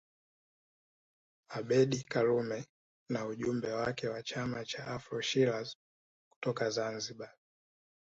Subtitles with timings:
[1.51, 2.65] Abeid Karume
[3.09, 5.77] na ujumbe wake wa chama cha Afro Shirazi
[6.31, 7.33] kutoka Zanzibar